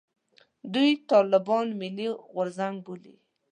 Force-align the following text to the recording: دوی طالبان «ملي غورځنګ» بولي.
دوی 0.73 0.91
طالبان 1.11 1.67
«ملي 1.81 2.07
غورځنګ» 2.33 2.75
بولي. 2.85 3.15